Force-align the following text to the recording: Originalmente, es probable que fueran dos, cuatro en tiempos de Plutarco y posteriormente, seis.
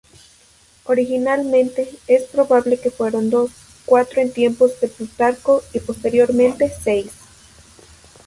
Originalmente, 0.85 1.87
es 2.07 2.23
probable 2.23 2.77
que 2.79 2.89
fueran 2.89 3.29
dos, 3.29 3.51
cuatro 3.85 4.19
en 4.19 4.33
tiempos 4.33 4.79
de 4.81 4.87
Plutarco 4.87 5.61
y 5.73 5.79
posteriormente, 5.79 6.73
seis. 6.83 7.11